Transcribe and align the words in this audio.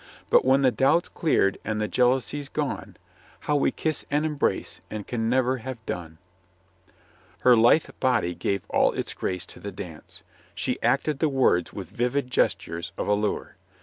But 0.31 0.43
when 0.43 0.63
the 0.63 0.71
doubt's 0.71 1.09
cleared 1.09 1.59
and 1.63 1.79
the 1.79 1.87
jealousy's 1.87 2.49
gone, 2.49 2.97
How 3.41 3.55
we 3.55 3.69
kiss 3.71 4.03
and 4.09 4.25
embrace, 4.25 4.81
and 4.89 5.05
can 5.05 5.29
never 5.29 5.57
have 5.57 5.77
done! 5.85 6.17
Her 7.41 7.55
lithe 7.55 7.85
body 7.99 8.33
gave 8.33 8.65
all 8.67 8.93
its 8.93 9.13
grace 9.13 9.45
to 9.45 9.59
the 9.59 9.71
dance. 9.71 10.23
She 10.55 10.81
acted 10.81 11.19
the 11.19 11.29
words 11.29 11.71
with 11.71 11.91
vivid 11.91 12.31
gestures 12.31 12.91
of 12.97 13.07
allure. 13.07 13.57